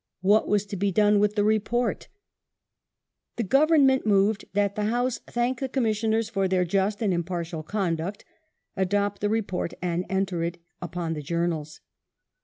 What 0.21 0.47
was 0.47 0.65
to 0.65 0.75
be 0.75 0.91
done 0.91 1.19
with 1.19 1.35
the 1.35 1.43
Report? 1.43 2.07
The 3.35 3.43
Government 3.43 4.03
moved 4.03 4.45
that 4.53 4.73
the 4.73 4.85
House 4.85 5.19
thank 5.27 5.59
the 5.59 5.69
Com 5.69 5.83
missioners 5.83 6.27
for 6.27 6.47
their 6.47 6.65
just 6.65 7.03
and 7.03 7.13
impartial 7.13 7.61
conduct, 7.61 8.25
adopt 8.75 9.21
the 9.21 9.29
Report 9.29 9.75
and 9.79 10.07
enter 10.09 10.41
it 10.41 10.57
upon 10.81 11.13
the 11.13 11.21
Journals. 11.21 11.81